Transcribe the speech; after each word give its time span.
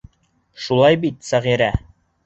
Шулай 0.67 0.99
бит, 1.05 1.23
Сәғирә? 1.31 1.73